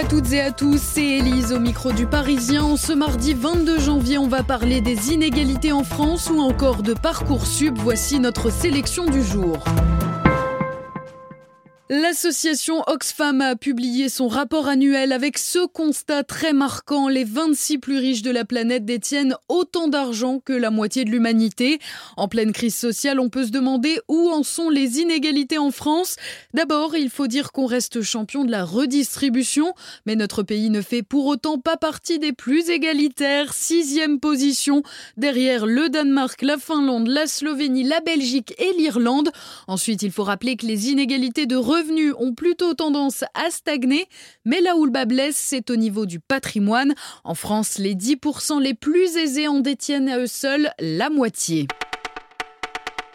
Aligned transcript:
à 0.00 0.04
toutes 0.04 0.32
et 0.32 0.40
à 0.40 0.50
tous, 0.50 0.80
c'est 0.80 1.18
Elise 1.18 1.52
au 1.52 1.58
micro 1.58 1.92
du 1.92 2.06
Parisien. 2.06 2.76
Ce 2.76 2.92
mardi 2.92 3.34
22 3.34 3.80
janvier, 3.80 4.16
on 4.16 4.28
va 4.28 4.42
parler 4.42 4.80
des 4.80 5.12
inégalités 5.12 5.72
en 5.72 5.84
France 5.84 6.30
ou 6.30 6.40
encore 6.40 6.82
de 6.82 6.94
Parcoursup. 6.94 7.76
Voici 7.76 8.18
notre 8.18 8.50
sélection 8.50 9.04
du 9.04 9.22
jour. 9.22 9.62
L'association 11.92 12.84
Oxfam 12.86 13.40
a 13.40 13.56
publié 13.56 14.08
son 14.08 14.28
rapport 14.28 14.68
annuel 14.68 15.10
avec 15.10 15.38
ce 15.38 15.66
constat 15.66 16.22
très 16.22 16.52
marquant. 16.52 17.08
Les 17.08 17.24
26 17.24 17.78
plus 17.78 17.98
riches 17.98 18.22
de 18.22 18.30
la 18.30 18.44
planète 18.44 18.84
détiennent 18.84 19.34
autant 19.48 19.88
d'argent 19.88 20.38
que 20.38 20.52
la 20.52 20.70
moitié 20.70 21.04
de 21.04 21.10
l'humanité. 21.10 21.80
En 22.16 22.28
pleine 22.28 22.52
crise 22.52 22.76
sociale, 22.76 23.18
on 23.18 23.28
peut 23.28 23.44
se 23.44 23.50
demander 23.50 23.98
où 24.06 24.30
en 24.30 24.44
sont 24.44 24.70
les 24.70 25.00
inégalités 25.00 25.58
en 25.58 25.72
France. 25.72 26.14
D'abord, 26.54 26.94
il 26.94 27.10
faut 27.10 27.26
dire 27.26 27.50
qu'on 27.50 27.66
reste 27.66 28.02
champion 28.02 28.44
de 28.44 28.52
la 28.52 28.64
redistribution, 28.64 29.74
mais 30.06 30.14
notre 30.14 30.44
pays 30.44 30.70
ne 30.70 30.82
fait 30.82 31.02
pour 31.02 31.26
autant 31.26 31.58
pas 31.58 31.76
partie 31.76 32.20
des 32.20 32.32
plus 32.32 32.70
égalitaires. 32.70 33.52
Sixième 33.52 34.20
position, 34.20 34.84
derrière 35.16 35.66
le 35.66 35.88
Danemark, 35.88 36.40
la 36.42 36.56
Finlande, 36.56 37.08
la 37.08 37.26
Slovénie, 37.26 37.82
la 37.82 37.98
Belgique 37.98 38.54
et 38.58 38.78
l'Irlande. 38.78 39.32
Ensuite, 39.66 40.02
il 40.02 40.12
faut 40.12 40.22
rappeler 40.22 40.54
que 40.54 40.66
les 40.66 40.90
inégalités 40.90 41.46
de 41.46 41.56
ont 42.18 42.34
plutôt 42.34 42.74
tendance 42.74 43.24
à 43.34 43.50
stagner, 43.50 44.06
mais 44.44 44.60
là 44.60 44.76
où 44.76 44.84
le 44.84 44.90
bas 44.90 45.04
blesse, 45.04 45.36
c'est 45.36 45.70
au 45.70 45.76
niveau 45.76 46.06
du 46.06 46.20
patrimoine. 46.20 46.94
En 47.24 47.34
France, 47.34 47.78
les 47.78 47.94
10% 47.94 48.60
les 48.60 48.74
plus 48.74 49.16
aisés 49.16 49.48
en 49.48 49.60
détiennent 49.60 50.08
à 50.08 50.18
eux 50.18 50.26
seuls 50.26 50.70
la 50.78 51.10
moitié. 51.10 51.66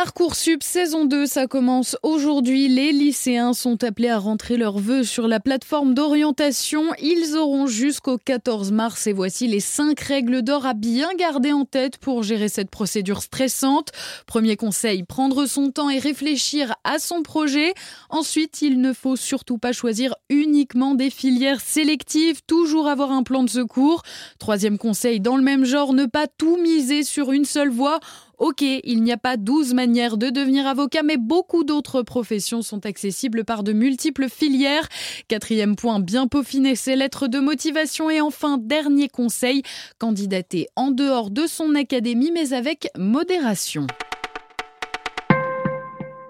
Parcoursup 0.00 0.62
saison 0.62 1.06
2, 1.06 1.26
ça 1.26 1.48
commence 1.48 1.96
aujourd'hui. 2.04 2.68
Les 2.68 2.92
lycéens 2.92 3.52
sont 3.52 3.82
appelés 3.82 4.10
à 4.10 4.18
rentrer 4.18 4.56
leurs 4.56 4.78
vœux 4.78 5.02
sur 5.02 5.26
la 5.26 5.40
plateforme 5.40 5.92
d'orientation. 5.92 6.84
Ils 7.02 7.36
auront 7.36 7.66
jusqu'au 7.66 8.16
14 8.16 8.70
mars 8.70 9.08
et 9.08 9.12
voici 9.12 9.48
les 9.48 9.58
5 9.58 9.98
règles 9.98 10.42
d'or 10.42 10.66
à 10.66 10.74
bien 10.74 11.08
garder 11.18 11.50
en 11.50 11.64
tête 11.64 11.98
pour 11.98 12.22
gérer 12.22 12.48
cette 12.48 12.70
procédure 12.70 13.22
stressante. 13.22 13.88
Premier 14.28 14.54
conseil, 14.54 15.02
prendre 15.02 15.46
son 15.46 15.72
temps 15.72 15.90
et 15.90 15.98
réfléchir 15.98 16.76
à 16.84 17.00
son 17.00 17.24
projet. 17.24 17.74
Ensuite, 18.08 18.62
il 18.62 18.80
ne 18.80 18.92
faut 18.92 19.16
surtout 19.16 19.58
pas 19.58 19.72
choisir 19.72 20.14
uniquement 20.28 20.94
des 20.94 21.10
filières 21.10 21.60
sélectives, 21.60 22.42
toujours 22.46 22.86
avoir 22.86 23.10
un 23.10 23.24
plan 23.24 23.42
de 23.42 23.50
secours. 23.50 24.04
Troisième 24.38 24.78
conseil, 24.78 25.18
dans 25.18 25.36
le 25.36 25.42
même 25.42 25.64
genre, 25.64 25.92
ne 25.92 26.06
pas 26.06 26.28
tout 26.28 26.56
miser 26.56 27.02
sur 27.02 27.32
une 27.32 27.44
seule 27.44 27.70
voie. 27.70 27.98
Ok, 28.38 28.62
il 28.62 29.02
n'y 29.02 29.10
a 29.10 29.16
pas 29.16 29.36
12 29.36 29.74
manières 29.74 29.87
de 29.88 30.30
devenir 30.30 30.66
avocat, 30.66 31.02
mais 31.02 31.16
beaucoup 31.16 31.64
d'autres 31.64 32.02
professions 32.02 32.62
sont 32.62 32.84
accessibles 32.84 33.44
par 33.44 33.62
de 33.62 33.72
multiples 33.72 34.28
filières. 34.28 34.88
Quatrième 35.28 35.76
point, 35.76 35.98
bien 35.98 36.26
peaufiner 36.26 36.74
ses 36.74 36.94
lettres 36.94 37.26
de 37.26 37.38
motivation. 37.38 38.10
Et 38.10 38.20
enfin, 38.20 38.58
dernier 38.58 39.08
conseil, 39.08 39.62
candidater 39.98 40.66
en 40.76 40.90
dehors 40.90 41.30
de 41.30 41.46
son 41.46 41.74
académie, 41.74 42.30
mais 42.32 42.52
avec 42.52 42.88
modération. 42.98 43.86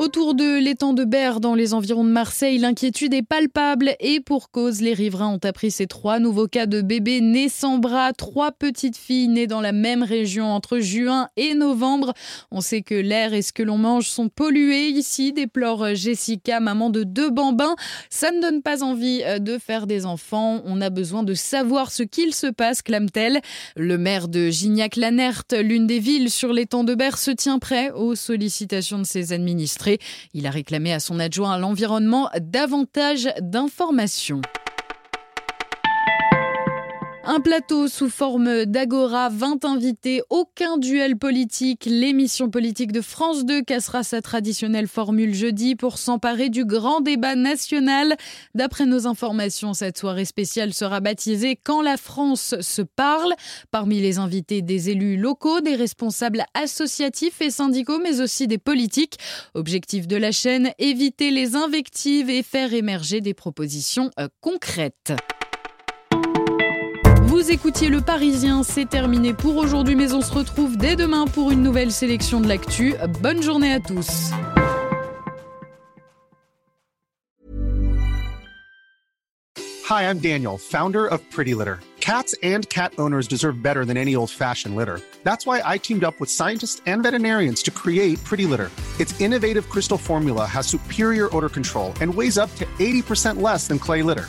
Autour 0.00 0.34
de 0.34 0.58
l'étang 0.58 0.94
de 0.94 1.04
Berre, 1.04 1.40
dans 1.40 1.54
les 1.54 1.74
environs 1.74 2.04
de 2.04 2.08
Marseille, 2.08 2.56
l'inquiétude 2.56 3.12
est 3.12 3.20
palpable 3.22 3.96
et 4.00 4.20
pour 4.20 4.50
cause, 4.50 4.80
les 4.80 4.94
riverains 4.94 5.28
ont 5.34 5.46
appris 5.46 5.70
ces 5.70 5.86
trois 5.86 6.18
nouveaux 6.18 6.46
cas 6.46 6.64
de 6.64 6.80
bébés 6.80 7.20
nés 7.20 7.50
sans 7.50 7.76
bras, 7.76 8.14
trois 8.14 8.50
petites 8.50 8.96
filles 8.96 9.28
nées 9.28 9.46
dans 9.46 9.60
la 9.60 9.72
même 9.72 10.02
région 10.02 10.46
entre 10.46 10.78
juin 10.78 11.28
et 11.36 11.52
novembre. 11.52 12.14
On 12.50 12.62
sait 12.62 12.80
que 12.80 12.94
l'air 12.94 13.34
et 13.34 13.42
ce 13.42 13.52
que 13.52 13.62
l'on 13.62 13.76
mange 13.76 14.08
sont 14.08 14.30
pollués 14.30 14.88
ici, 14.88 15.34
déplore 15.34 15.94
Jessica, 15.94 16.60
maman 16.60 16.88
de 16.88 17.04
deux 17.04 17.28
bambins. 17.28 17.76
Ça 18.08 18.30
ne 18.30 18.40
donne 18.40 18.62
pas 18.62 18.82
envie 18.82 19.20
euh, 19.26 19.38
de 19.38 19.58
faire 19.58 19.86
des 19.86 20.06
enfants. 20.06 20.62
On 20.64 20.80
a 20.80 20.88
besoin 20.88 21.24
de 21.24 21.34
savoir 21.34 21.92
ce 21.92 22.04
qu'il 22.04 22.34
se 22.34 22.46
passe, 22.46 22.80
clame-t-elle. 22.80 23.42
Le 23.76 23.98
maire 23.98 24.28
de 24.28 24.48
Gignac-Lanerte, 24.48 25.52
l'une 25.52 25.86
des 25.86 25.98
villes 25.98 26.30
sur 26.30 26.54
l'étang 26.54 26.84
de 26.84 26.94
Berre, 26.94 27.18
se 27.18 27.32
tient 27.32 27.58
prêt 27.58 27.90
aux 27.90 28.14
sollicitations 28.14 28.98
de 28.98 29.04
ses 29.04 29.34
administrés. 29.34 29.89
Il 30.34 30.46
a 30.46 30.50
réclamé 30.50 30.92
à 30.92 31.00
son 31.00 31.18
adjoint 31.18 31.52
à 31.52 31.58
l'environnement 31.58 32.30
davantage 32.40 33.28
d'informations. 33.40 34.40
Un 37.32 37.38
plateau 37.38 37.86
sous 37.86 38.10
forme 38.10 38.64
d'agora, 38.64 39.28
20 39.28 39.64
invités, 39.64 40.20
aucun 40.30 40.78
duel 40.78 41.16
politique. 41.16 41.86
L'émission 41.86 42.50
politique 42.50 42.90
de 42.90 43.00
France 43.00 43.44
2 43.44 43.62
cassera 43.62 44.02
sa 44.02 44.20
traditionnelle 44.20 44.88
formule 44.88 45.32
jeudi 45.32 45.76
pour 45.76 45.98
s'emparer 45.98 46.48
du 46.48 46.64
grand 46.64 47.00
débat 47.00 47.36
national. 47.36 48.16
D'après 48.56 48.84
nos 48.84 49.06
informations, 49.06 49.74
cette 49.74 49.96
soirée 49.96 50.24
spéciale 50.24 50.74
sera 50.74 50.98
baptisée 50.98 51.54
Quand 51.54 51.82
la 51.82 51.96
France 51.96 52.56
se 52.60 52.82
parle. 52.82 53.32
Parmi 53.70 54.00
les 54.00 54.18
invités, 54.18 54.60
des 54.60 54.90
élus 54.90 55.16
locaux, 55.16 55.60
des 55.60 55.76
responsables 55.76 56.42
associatifs 56.54 57.40
et 57.40 57.52
syndicaux, 57.52 58.00
mais 58.00 58.20
aussi 58.20 58.48
des 58.48 58.58
politiques. 58.58 59.18
Objectif 59.54 60.08
de 60.08 60.16
la 60.16 60.32
chaîne, 60.32 60.72
éviter 60.80 61.30
les 61.30 61.54
invectives 61.54 62.28
et 62.28 62.42
faire 62.42 62.74
émerger 62.74 63.20
des 63.20 63.34
propositions 63.34 64.10
euh, 64.18 64.26
concrètes. 64.40 65.12
Vous 67.40 67.50
écoutiez 67.50 67.88
Le 67.88 68.02
Parisien, 68.02 68.62
c'est 68.62 68.84
terminé 68.84 69.32
pour 69.32 69.56
aujourd'hui, 69.56 69.96
mais 69.96 70.12
on 70.12 70.20
se 70.20 70.30
retrouve 70.30 70.76
dès 70.76 70.94
demain 70.94 71.24
pour 71.26 71.50
une 71.50 71.62
nouvelle 71.62 71.90
sélection 71.90 72.38
de 72.38 72.46
l'actu. 72.46 72.94
Bonne 73.22 73.42
journée 73.42 73.72
à 73.72 73.80
tous. 73.80 74.30
Hi, 79.88 80.02
I'm 80.02 80.18
Daniel, 80.18 80.58
founder 80.58 81.06
of 81.06 81.22
Pretty 81.30 81.54
Litter. 81.54 81.80
Cats 82.00 82.34
and 82.42 82.68
cat 82.68 82.92
owners 82.98 83.26
deserve 83.26 83.62
better 83.62 83.86
than 83.86 83.96
any 83.96 84.14
old-fashioned 84.14 84.76
litter. 84.76 85.00
That's 85.24 85.46
why 85.46 85.62
I 85.64 85.78
teamed 85.78 86.04
up 86.04 86.20
with 86.20 86.28
scientists 86.28 86.82
and 86.84 87.02
veterinarians 87.02 87.62
to 87.62 87.70
create 87.70 88.22
Pretty 88.22 88.44
Litter. 88.44 88.70
Its 88.98 89.18
innovative 89.18 89.66
crystal 89.70 89.96
formula 89.96 90.44
has 90.44 90.66
superior 90.66 91.34
odor 91.34 91.48
control 91.48 91.94
and 92.02 92.14
weighs 92.14 92.36
up 92.36 92.54
to 92.56 92.66
80% 92.78 93.40
less 93.40 93.66
than 93.66 93.78
clay 93.78 94.02
litter. 94.02 94.28